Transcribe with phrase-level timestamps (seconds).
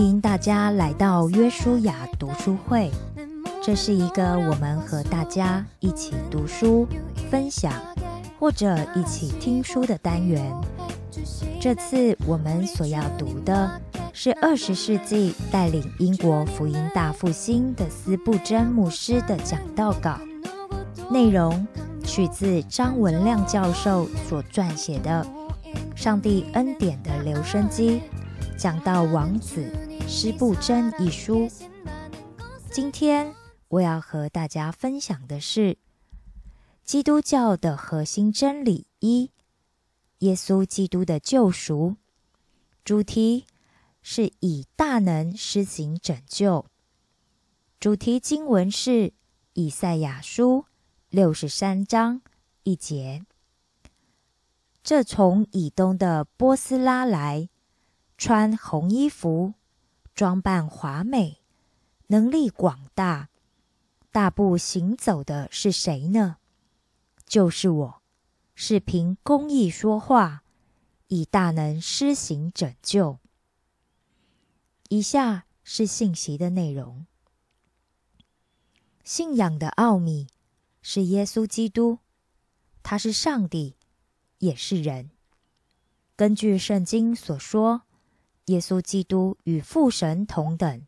[0.00, 2.90] 欢迎大家来到约书亚读书会。
[3.62, 6.88] 这是一个我们和大家一起读书、
[7.30, 7.70] 分享，
[8.38, 10.50] 或者一起听书的单元。
[11.60, 13.70] 这次我们所要读的
[14.14, 20.18] 是二十世纪带领英国福音大复兴的斯布真牧师的讲道稿，
[21.10, 21.66] 内容
[22.02, 25.22] 取自张文亮教授所撰写的
[25.94, 27.98] 《上帝恩典的留声机》。
[28.56, 29.64] 讲到王子
[30.12, 31.48] 施布真一书，
[32.72, 33.32] 今天
[33.68, 35.78] 我要和大家分享的是
[36.82, 39.30] 基督教的核心真理一：
[40.18, 41.94] 耶稣基督的救赎。
[42.84, 43.46] 主题
[44.02, 46.66] 是以大能施行拯救。
[47.78, 49.12] 主题经文是
[49.52, 50.64] 以赛亚书
[51.08, 52.20] 六十三章
[52.64, 53.24] 一节。
[54.82, 57.48] 这从以东的波斯拉来。
[58.18, 59.54] 穿红衣服，
[60.20, 61.38] 装扮华美，
[62.08, 63.30] 能力广大，
[64.12, 66.36] 大步行走的是谁呢？
[67.24, 68.02] 就是我，
[68.54, 70.42] 是凭公义说话，
[71.06, 73.18] 以大能施行拯救。
[74.90, 77.06] 以下是信息的内容：
[79.02, 80.26] 信仰的奥秘
[80.82, 82.00] 是耶稣基督，
[82.82, 83.76] 他是上帝，
[84.36, 85.12] 也是人。
[86.14, 87.84] 根据圣经所说。
[88.50, 90.82] 耶稣基督与父神同等，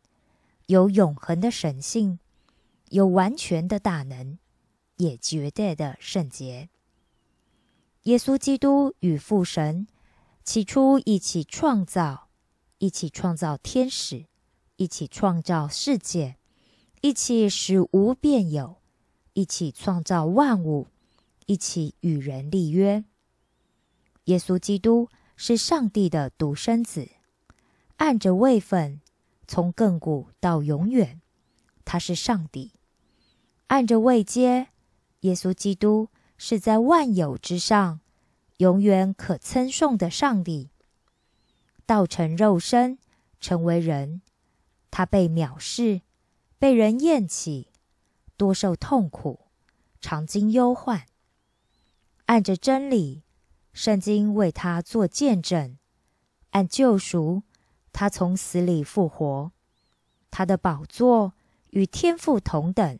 [0.65, 2.19] 有永恒的神性，
[2.89, 4.37] 有完全的大能，
[4.97, 6.67] 也绝对的圣洁。
[8.01, 9.87] 耶稣基督与父神
[10.43, 12.27] 起初一起创造，
[12.79, 14.25] 一起创造天使，
[14.75, 16.35] 一起创造世界，
[16.99, 18.75] 一起使无变有，
[19.31, 20.87] 一起创造万物，
[21.45, 23.05] 一起与人立约。
[24.25, 25.07] 耶稣基督
[25.37, 27.07] 是上帝的独生子。
[27.97, 29.01] 按着位分，
[29.47, 31.21] 从亘古到永远，
[31.85, 32.71] 他是上帝；
[33.67, 34.69] 按着位阶，
[35.21, 38.01] 耶稣基督是在万有之上，
[38.57, 40.69] 永远可称颂的上帝。
[41.85, 42.97] 道成肉身，
[43.39, 44.21] 成为人，
[44.89, 46.01] 他被藐视，
[46.57, 47.69] 被人厌弃，
[48.35, 49.47] 多受痛苦，
[50.01, 51.05] 常经忧患。
[52.25, 53.23] 按着真理，
[53.73, 55.77] 圣经为他做见证；
[56.51, 57.43] 按救赎。
[57.93, 59.51] 他从死里复活，
[60.31, 61.33] 他的宝座
[61.69, 62.99] 与天父同等，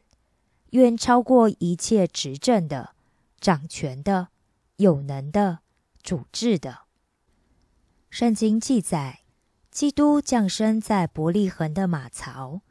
[0.69, 2.95] 远超过一切执政的、
[3.39, 4.29] 掌权的、
[4.77, 5.59] 有能的、
[6.01, 6.83] 主治的。
[8.11, 9.21] 圣经记载，
[9.71, 12.61] 基督降生在伯利恒的马槽，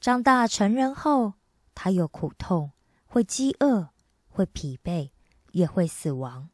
[0.00, 1.34] 长大成人后，
[1.74, 2.72] 他有苦痛，
[3.06, 3.90] 会饥饿，
[4.28, 5.10] 会疲惫，
[5.52, 6.48] 也会死亡。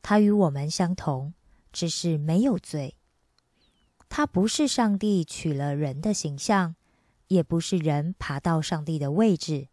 [0.00, 1.34] 他与我们相同，
[1.70, 2.96] 只是没有罪。
[4.10, 6.74] 他不是上帝取了人的形象，
[7.28, 9.68] 也不是人爬到上帝的位置。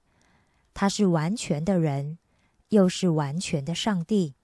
[0.76, 2.20] 他是完全的人，
[2.70, 4.36] 又是完全的上帝。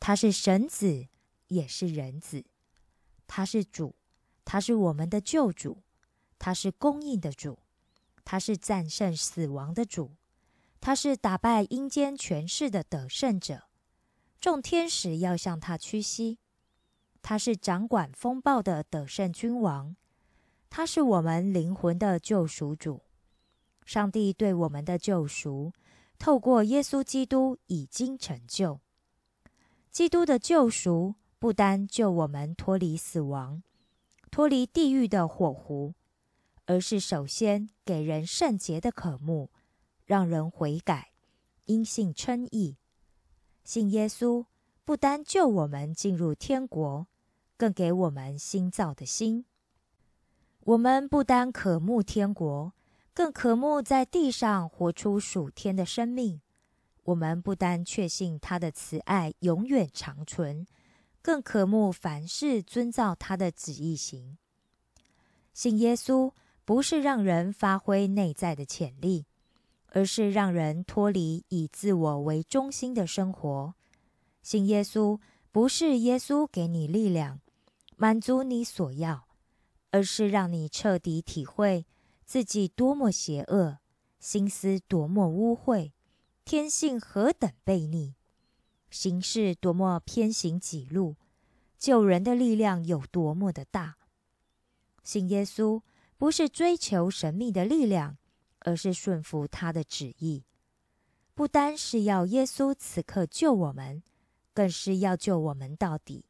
[0.00, 1.08] 他是神子，
[1.48, 2.46] 也是人子。
[3.26, 3.94] 他是主，
[4.46, 5.82] 他是我们的救主。
[6.38, 7.58] 他是供应的主，
[8.24, 10.16] 他是战胜死亡的主，
[10.80, 13.64] 他是打败阴间权势的得胜者。
[14.40, 16.38] 众天使要向他屈膝。
[17.22, 19.94] 他是掌管风暴的得胜君王，
[20.68, 23.02] 他是我们灵魂的救赎主。
[23.84, 25.72] 上帝对我们的救赎，
[26.18, 28.80] 透过耶稣基督已经成就。
[29.90, 33.62] 基督的救赎不单救我们脱离死亡、
[34.30, 35.94] 脱离地狱的火湖，
[36.66, 39.50] 而是首先给人圣洁的渴慕，
[40.04, 41.12] 让人悔改，
[41.66, 42.76] 因信称义。
[43.62, 44.46] 信耶稣
[44.84, 47.06] 不单救我们进入天国。
[47.62, 49.44] 更给我们新造的心。
[50.64, 52.72] 我们不单渴慕天国，
[53.14, 56.40] 更渴慕在地上活出属天的生命。
[57.04, 60.66] 我们不单确信他的慈爱永远长存，
[61.22, 64.38] 更渴慕凡事遵照他的旨意行。
[65.52, 66.32] 信耶稣
[66.64, 69.26] 不是让人发挥内在的潜力，
[69.86, 73.74] 而是让人脱离以自我为中心的生活。
[74.42, 75.20] 信耶稣
[75.52, 77.38] 不是耶稣给你力量。
[78.02, 79.28] 满足你所要，
[79.92, 81.86] 而是让你彻底体会
[82.24, 83.78] 自己多么邪恶，
[84.18, 85.92] 心思多么污秽，
[86.44, 88.16] 天性何等悖逆，
[88.90, 91.14] 行事多么偏行己路，
[91.78, 93.98] 救人的力量有多么的大。
[95.04, 95.80] 信耶稣
[96.18, 98.18] 不是追求神秘的力量，
[98.62, 100.42] 而是顺服他的旨意。
[101.34, 104.02] 不单是要耶稣此刻救我们，
[104.52, 106.24] 更是要救我们到底。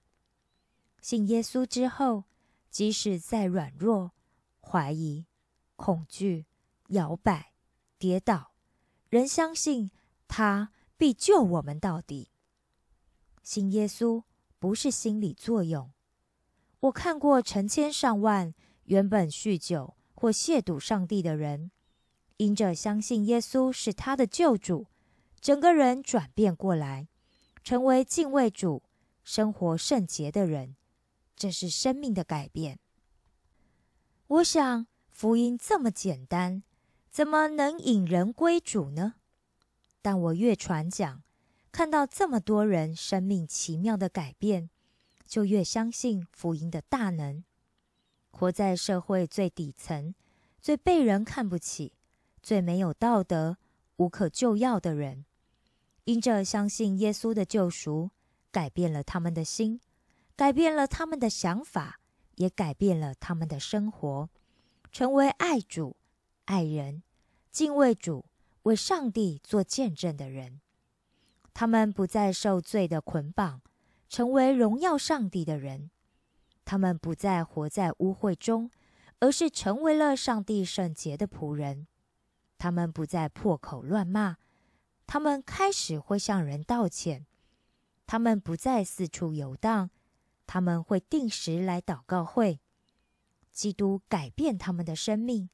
[1.02, 2.24] 信耶稣之后，
[2.70, 4.12] 即使再软弱、
[4.60, 5.26] 怀疑、
[5.74, 6.46] 恐惧、
[6.88, 7.52] 摇摆、
[7.98, 8.52] 跌倒，
[9.10, 9.90] 仍相信
[10.28, 12.30] 他必救我们到底。
[13.42, 14.22] 信耶稣
[14.60, 15.90] 不是心理作用。
[16.78, 21.72] 我看过成千上万原本酗酒或亵渎上帝的人，
[22.36, 24.86] 因着相信耶稣是他的救主，
[25.40, 27.08] 整个人转变过来，
[27.64, 28.84] 成为敬畏主、
[29.24, 30.76] 生活圣洁的人。
[31.42, 32.78] 这是生命的改变。
[34.28, 36.62] 我想，福音这么简单，
[37.10, 39.14] 怎么能引人归主呢？
[40.00, 41.24] 但我越传讲，
[41.72, 44.70] 看到这么多人生命奇妙的改变，
[45.26, 47.42] 就越相信福音的大能。
[48.30, 50.14] 活在社会最底层、
[50.60, 51.94] 最被人看不起、
[52.40, 53.56] 最没有道德、
[53.96, 55.24] 无可救药的人，
[56.04, 58.10] 因着相信耶稣的救赎，
[58.52, 59.80] 改变了他们的心。
[60.42, 62.00] 改变了他们的想法，
[62.34, 64.28] 也改变了他们的生活，
[64.90, 65.96] 成为爱主、
[66.46, 67.04] 爱人、
[67.52, 68.24] 敬畏主、
[68.64, 70.60] 为上帝做见证的人。
[71.54, 73.60] 他们不再受罪的捆绑，
[74.08, 75.92] 成为荣耀上帝的人。
[76.64, 78.68] 他们不再活在污秽中，
[79.20, 81.86] 而是成为了上帝圣洁的仆人。
[82.58, 84.38] 他们不再破口乱骂，
[85.06, 87.24] 他们开始会向人道歉。
[88.08, 89.88] 他们不再四处游荡。
[90.46, 92.60] 他们会定时来祷告会，
[93.50, 95.48] 基督改变他们的生命，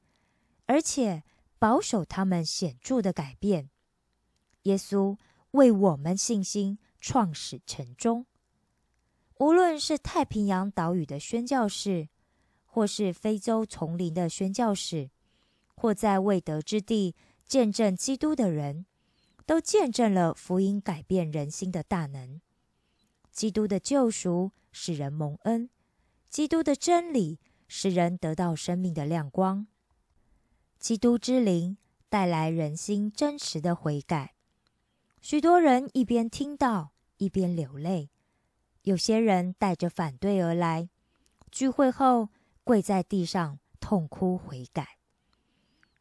[0.65, 1.23] 而且
[1.57, 3.69] 保守他们显著的改变。
[4.63, 5.17] 耶稣
[5.51, 8.25] 为我们信心创始成终。
[9.39, 12.09] 无论是太平洋岛屿的宣教士，
[12.65, 15.09] 或是非洲丛林的宣教士，
[15.75, 17.15] 或在未得之地
[17.45, 18.85] 见证基督的人，
[19.45, 22.41] 都见证了福音改变人心的大能。
[23.39, 24.51] 基督的救赎。
[24.73, 25.69] 使人蒙恩，
[26.29, 27.39] 基督的真理
[27.69, 29.65] 使人得到生命的亮光。
[30.77, 31.77] 基督之灵
[32.09, 34.35] 带来人心真实的悔改。
[35.21, 38.09] 许多人一边听到，一边流泪；
[38.83, 40.89] 有些人带着反对而来，
[41.49, 42.27] 聚会后
[42.65, 44.97] 跪在地上痛哭悔改。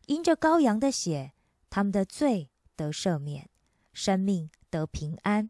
[0.06, 1.34] 因着羔羊的血，
[1.70, 3.48] 他们的罪得赦免，
[3.92, 5.48] 生命得平安，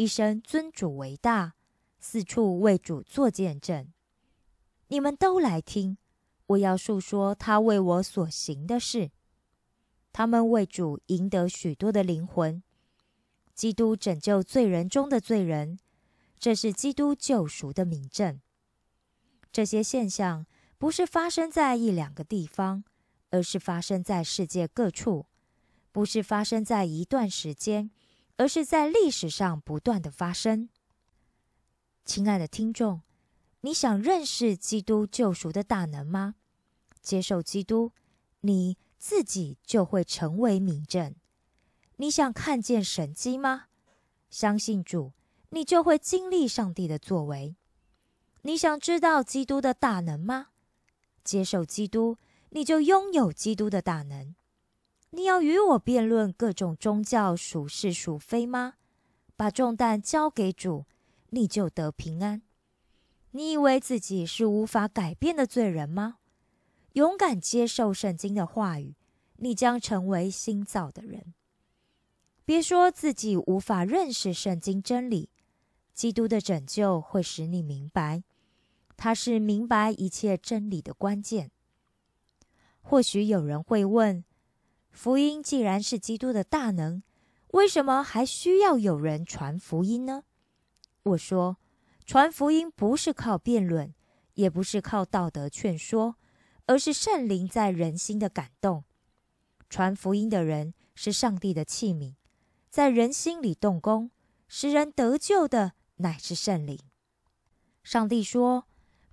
[0.00, 1.56] 一生尊主为大。
[1.98, 3.92] 四处为主做见证，
[4.88, 5.98] 你们都来听，
[6.46, 9.10] 我要述说他为我所行的事。
[10.10, 12.62] 他们为主赢得许多的灵魂，
[13.54, 15.78] 基督拯救罪人中的罪人，
[16.38, 18.40] 这是基督救赎的明证。
[19.52, 20.46] 这些现象
[20.78, 22.84] 不是发生在一两个地方，
[23.28, 25.26] 而是发生在世界各处；
[25.92, 27.90] 不是发生在一段时间，
[28.40, 30.70] 而是在历史上不断的发生。
[32.06, 33.02] 亲爱的听众，
[33.60, 36.36] 你想认识基督救赎的大能吗？
[37.02, 37.92] 接受基督，
[38.40, 41.14] 你自己就会成为明证。
[41.96, 43.66] 你想看见神迹吗？
[44.30, 45.12] 相信主，
[45.50, 47.54] 你就会经历上帝的作为。
[48.40, 50.46] 你想知道基督的大能吗？
[51.22, 52.16] 接受基督，
[52.48, 54.34] 你就拥有基督的大能。
[55.10, 58.74] 你要与我辩论各种宗教属是属非吗？
[59.36, 60.86] 把重担交给主。
[61.32, 62.42] 你就得平安。
[63.30, 66.18] 你以为自己是无法改变的罪人吗？
[66.94, 68.96] 勇敢接受圣经的话语，
[69.36, 71.32] 你将成为新造的人。
[72.44, 75.30] 别说自己无法认识圣经真理，
[75.94, 78.24] 基督的拯救会使你明白，
[78.96, 81.52] 他是明白一切真理的关键。
[82.80, 84.24] 或许有人会问：
[84.90, 87.02] 福音既然是基督的大能，
[87.52, 90.24] 为什么还需要有人传福音呢？
[91.02, 91.56] 我说，
[92.04, 93.94] 传福音不是靠辩论，
[94.34, 96.16] 也不是靠道德劝说，
[96.66, 98.84] 而是圣灵在人心的感动。
[99.68, 102.14] 传福音的人是上帝的器皿，
[102.68, 104.10] 在人心里动工，
[104.48, 106.78] 使人得救的乃是圣灵。
[107.82, 108.66] 上帝说，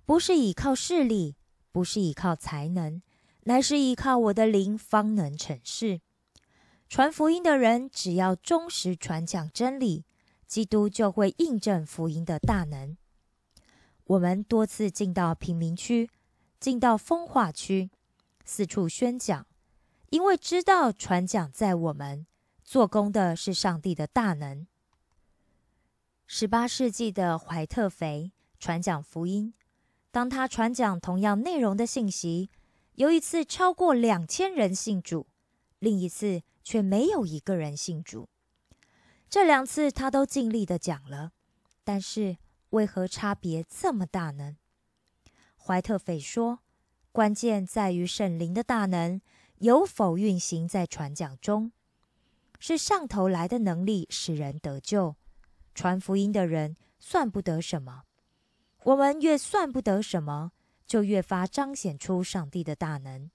[0.04, 1.36] 不是依靠势力，
[1.72, 3.00] 不是依靠才能，
[3.48, 6.02] 乃是依靠我的灵方能成事。
[6.86, 10.04] 传福音的人只要忠实传讲真理。
[10.46, 12.96] 基督就会印证福音的大能。
[14.04, 16.08] 我们多次进到贫民区，
[16.58, 17.90] 进到风化区，
[18.46, 19.46] 四处宣讲，
[20.08, 22.26] 因为知道传讲在我们
[22.64, 24.66] 做工的是上帝的大能。
[26.26, 29.52] 十八世纪的怀特肥传讲福音，
[30.10, 32.48] 当他传讲同样内容的信息，
[32.98, 35.28] 有一次超过两千人信主，
[35.78, 38.28] 另一次却没有一个人信主。
[39.30, 41.30] 这两次他都尽力的讲了，
[41.84, 42.38] 但是
[42.70, 44.56] 为何差别这么大呢？
[45.56, 46.58] 怀特斐说
[47.12, 49.20] ：“关键在于圣灵的大能
[49.58, 51.70] 有否运行在传讲中，
[52.58, 55.14] 是上头来的能力使人得救。
[55.72, 58.02] 传福音的人算不得什么。
[58.82, 60.50] 我们越算不得什么，
[60.88, 63.30] 就越发彰显出上帝的大能。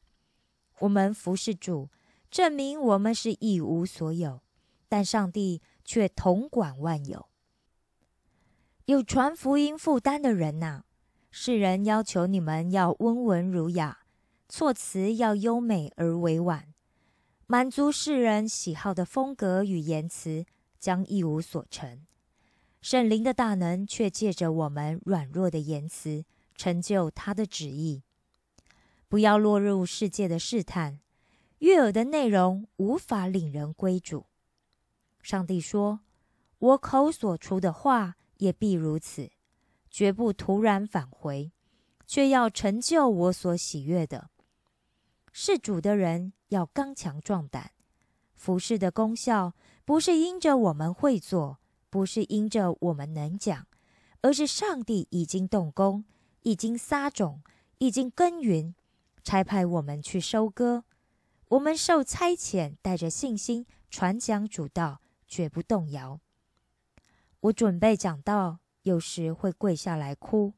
[0.80, 1.90] 我们服侍主，
[2.30, 4.42] 证明我们是一无所有，
[4.90, 7.30] 但上帝却统管万有。
[8.86, 10.84] 有传福音负担的人呐。”
[11.36, 14.06] 世人要求你们要温文儒雅，
[14.48, 16.72] 措辞要优美而委婉，
[17.48, 20.46] 满足世人喜好的风格与言辞，
[20.80, 22.06] 将一无所成。
[22.82, 26.24] 圣灵的大能却借着我们软弱的言辞，
[26.56, 28.04] 成就他的旨意。
[29.08, 31.00] 不要落入世界的试探，
[31.60, 34.26] 悦耳的内容无法领人归主。
[35.22, 36.02] 上帝说
[36.60, 39.32] ：“我口所出的话，也必如此。”
[39.92, 41.52] 绝不突然返回，
[42.08, 44.32] 却要成就我所喜悦的。
[45.32, 47.74] 事主的人要刚强壮胆。
[48.34, 49.54] 服侍的功效
[49.86, 51.60] 不是因着我们会做，
[51.92, 53.68] 不是因着我们能讲，
[54.22, 56.04] 而是上帝已经动工，
[56.44, 57.42] 已经撒种，
[57.80, 58.74] 已经耕耘，
[59.24, 60.86] 差派我们去收割。
[61.50, 66.20] 我们受差遣，带着信心传讲主道，绝不动摇。
[67.42, 68.60] 我准备讲道。
[68.84, 70.56] 有时会跪下来哭，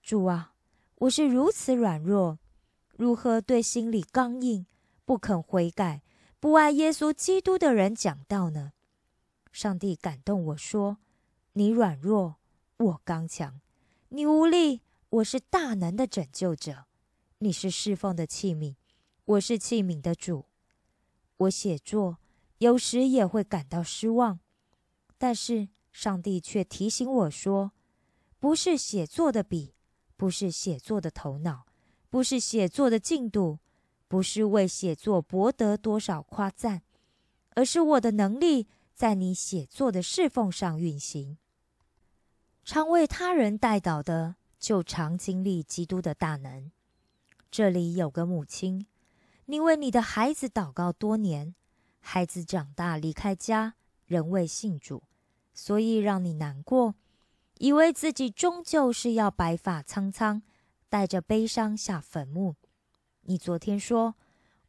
[0.00, 0.54] 主啊，
[0.94, 2.38] 我是如此软弱，
[2.96, 4.64] 如何对心里刚硬、
[5.04, 6.02] 不肯悔改、
[6.38, 8.74] 不爱耶稣基督的人讲道呢？
[9.50, 10.98] 上帝感动我说
[11.54, 12.36] ：“你软弱，
[12.76, 13.58] 我刚强；
[14.10, 14.82] 你无力，
[15.12, 16.86] 我是大能的拯救者。
[17.40, 18.76] 你是侍奉的器皿，
[19.26, 20.46] 我是器皿的主。
[21.36, 22.16] 我写作
[22.58, 24.40] 有时也会感到失望，
[25.18, 27.72] 但是。”上帝却提醒我说
[28.40, 29.74] ：“不是写作的笔，
[30.16, 31.66] 不是写作的头脑，
[32.08, 33.58] 不是写作的进度，
[34.08, 36.80] 不是为写作博得多少夸赞，
[37.50, 41.36] 而是我的能力在你写作的侍奉上运行。
[42.64, 46.70] 常为他人代祷的，就常经历基督的大能。
[47.50, 48.86] 这里有个母亲，
[49.46, 51.56] 你为你的孩子祷告多年，
[51.98, 53.74] 孩子长大离开家，
[54.06, 55.02] 仍未信主。”
[55.52, 56.94] 所以让你难过，
[57.58, 60.42] 以为自己终究是要白发苍苍，
[60.88, 62.54] 带着悲伤下坟墓。
[63.22, 64.14] 你昨天说：“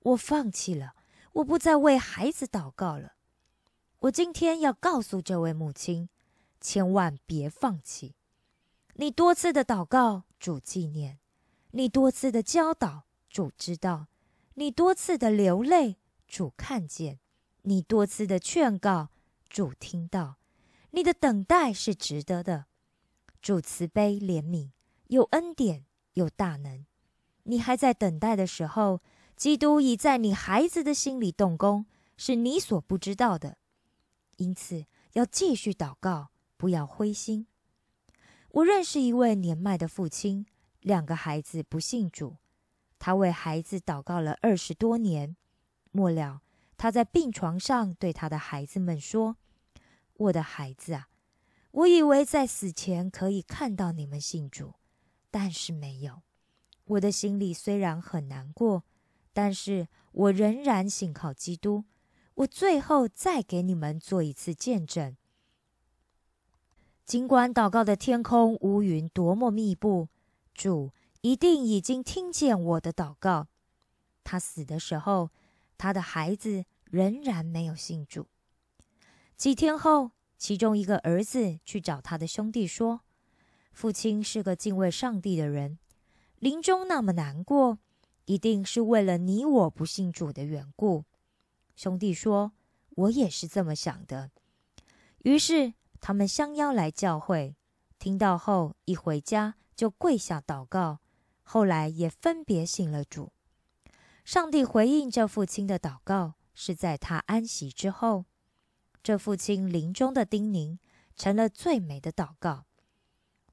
[0.02, 0.96] 我放弃了，
[1.34, 3.14] 我不再为孩子祷告了。”
[4.00, 6.10] 我今天要告诉这位母亲，
[6.60, 8.16] 千万别放弃。
[8.96, 11.18] 你多次的祷告，主纪念；
[11.72, 14.06] 你多次的教导，主知道；
[14.54, 15.98] 你多次的流泪，
[16.28, 17.18] 主看见；
[17.64, 19.10] 你多次的劝告，
[19.50, 20.36] 主听到。
[20.92, 22.66] 你的等待是值得的，
[23.42, 24.70] 主慈悲怜悯，
[25.08, 26.86] 有恩典，有大能。
[27.46, 29.02] 你还在等待的时候，
[29.36, 33.58] 基督已在你孩子的心里动工，是你所不知道的。
[34.38, 37.48] 因此，要继续祷告，不要灰心。
[38.54, 40.46] 我认识一位年迈的父亲，
[40.82, 42.38] 两个孩子不信主，
[43.00, 45.36] 他为孩子祷告了二十多年。
[45.92, 46.44] 末了，
[46.78, 49.38] 他在病床上对他的孩子们说。
[50.18, 51.08] 我的孩子啊，
[51.72, 54.76] 我以为在死前可以看到你们信主，
[55.32, 56.22] 但是没有。
[56.86, 58.84] 我的心里虽然很难过，
[59.34, 61.86] 但是我仍然信靠基督。
[62.36, 65.18] 我最后再给你们做一次见证。
[67.06, 70.08] 尽管祷告的天空乌云多么密布，
[70.54, 70.92] 主
[71.22, 73.48] 一定已经听见我的祷告。
[74.24, 75.30] 他死的时候，
[75.78, 78.28] 他的孩子仍然没有信主。
[79.36, 83.02] 几天后，其中一个儿子去找他的兄弟说
[83.74, 85.78] ：“父亲是个敬畏上帝的人，
[86.40, 87.80] 临终那么难过，
[88.26, 91.04] 一定是为了你我不信主的缘故。”
[91.76, 92.54] 兄弟说
[92.96, 94.32] ：“我也是这么想的。”
[95.24, 95.74] 于是
[96.06, 97.56] 他们相邀来教会，
[97.98, 101.00] 听到后一回家就跪下祷告，
[101.44, 103.32] 后来也分别信了主。
[104.26, 108.26] 上帝回应这父亲的祷告，是在他安息之后。
[109.02, 110.78] 这父亲临终的叮咛，
[111.16, 112.66] 成了最美的祷告。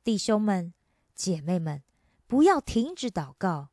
[0.03, 0.75] 弟兄们、
[1.15, 1.85] 姐妹们，
[2.27, 3.69] 不要停止祷告，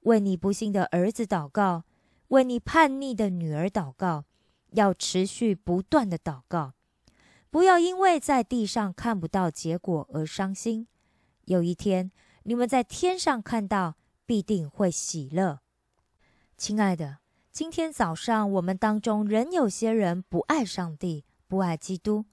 [0.00, 1.84] 为你不幸的儿子祷告，
[2.28, 4.24] 为你叛逆的女儿祷告，
[4.70, 6.72] 要持续不断的祷告。
[7.52, 10.88] 不要因为在地上看不到结果而伤心。
[11.44, 12.10] 有一天，
[12.44, 15.60] 你们在天上看到，必定会喜乐。
[16.56, 17.18] 亲爱的。
[17.50, 22.24] 今天早上，我们当中仍有些人不爱上帝，不爱基督。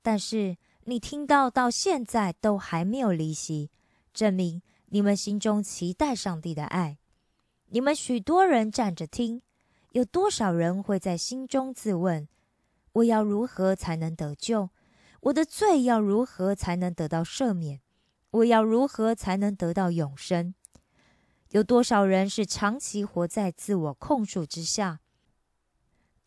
[0.00, 3.72] 但是你听到到现在都还没有离席，
[4.14, 6.98] 证明你们心中期待上帝的爱。
[7.70, 9.42] 你们许多人站着听，
[9.90, 12.28] 有多少人会在心中自问：
[12.92, 14.70] 我要如何才能得救？
[15.20, 17.80] 我的罪要如何才能得到赦免？
[18.30, 20.54] 我要如何才能得到永生？
[21.50, 25.00] 有多少人是长期活在自我控诉之下？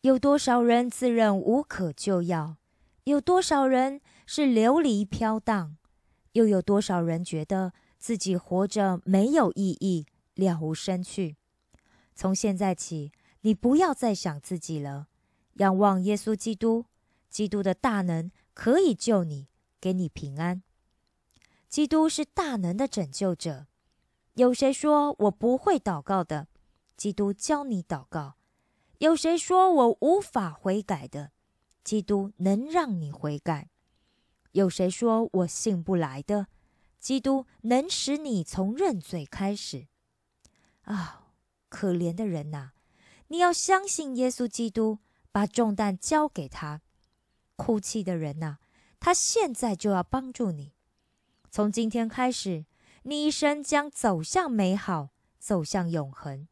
[0.02, 2.56] 有多少人自认无可救药？
[3.04, 5.76] 有多少人是流离飘荡？
[6.32, 11.36] 又有多少人觉得自己活着没有意义，了无生趣？
[12.14, 15.08] 从现在起，你不要再想自己了，
[15.56, 16.86] 仰望耶稣基督，
[17.28, 19.48] 基督的大能可以救你，
[19.80, 20.62] 给你平安。
[21.68, 23.66] 基督是大能的拯救者。
[24.34, 26.48] 有谁说我不会祷告的？
[26.96, 28.36] 基督教你祷告。
[28.98, 31.32] 有谁说我无法悔改的？
[31.84, 33.68] 基督能让你悔改。
[34.52, 36.48] 有谁说我信不来的？
[36.98, 39.86] 基督能使你从认罪开始。
[40.82, 41.28] 啊，
[41.68, 42.70] 可怜的人呐！
[43.28, 44.98] 你要相信耶稣基督，
[45.36, 46.80] 把重担交给他。
[47.56, 48.56] 哭泣的人呐，
[48.98, 50.72] 他现在就要帮助你。
[51.50, 52.64] 从今天开始，
[53.02, 56.48] 你一生将走向美好，走向永恒。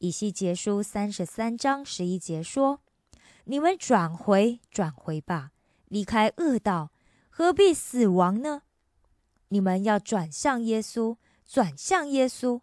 [0.00, 2.82] 以西结书三十三章十一节说
[3.44, 5.52] ：“你们转回，转回吧，
[5.86, 6.92] 离开恶道，
[7.30, 8.64] 何必死亡呢？
[9.48, 11.16] 你们要转向耶稣，
[11.46, 12.60] 转向耶稣，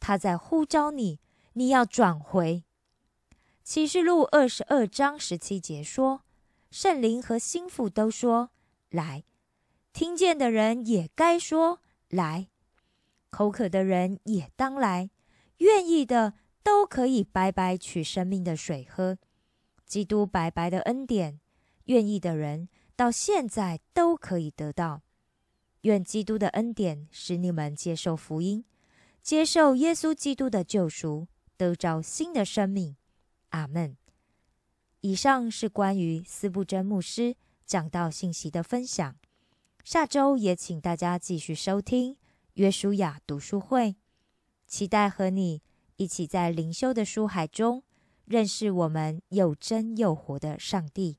[0.00, 1.20] 他在呼召你，
[1.52, 2.64] 你要转回。”
[3.64, 6.22] 启示录二十二章十七节说
[6.70, 8.50] ：“圣灵和心腹都说
[8.90, 9.24] 来，
[9.92, 11.80] 听见的人也该说
[12.10, 12.48] 来，
[13.30, 15.10] 口渴的人也当来，
[15.56, 16.34] 愿意的。”
[16.64, 19.18] 都可以白白取生命的水喝，
[19.84, 21.38] 基督白白的恩典，
[21.84, 25.02] 愿意的人到现在都可以得到。
[25.82, 28.64] 愿基督的恩典使你们接受福音，
[29.20, 32.96] 接受耶稣基督的救赎，得着新的生命。
[33.54, 33.96] 阿门。
[35.00, 39.16] 以上是关于斯布真牧师讲道信息的分享。
[39.84, 42.16] 下周也请大家继续收听
[42.54, 43.94] 约书亚读书会，
[44.66, 45.62] 期待和你。
[45.96, 47.84] 一起在灵修的书海中
[48.24, 51.18] 认识我们又真又活的上帝。